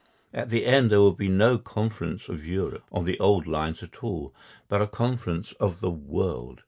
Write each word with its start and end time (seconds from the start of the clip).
At 0.33 0.49
the 0.49 0.65
end 0.65 0.89
there 0.89 0.97
will 0.99 1.11
be 1.13 1.27
no 1.27 1.59
Conference 1.59 2.27
of 2.27 2.43
Europe 2.43 2.83
on 2.91 3.03
the 3.05 3.19
old 3.19 3.45
lines 3.45 3.83
at 3.83 4.03
all, 4.03 4.33
but 4.67 4.81
a 4.81 4.87
Conference 4.87 5.51
of 5.59 5.79
the 5.79 5.91
World. 5.91 6.59